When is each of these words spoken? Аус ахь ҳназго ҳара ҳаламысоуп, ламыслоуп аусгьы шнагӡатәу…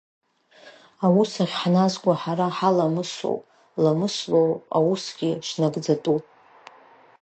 Аус 1.05 1.31
ахь 1.43 1.55
ҳназго 1.61 2.11
ҳара 2.21 2.47
ҳаламысоуп, 2.57 3.41
ламыслоуп 3.83 4.59
аусгьы 4.77 5.31
шнагӡатәу… 5.47 6.17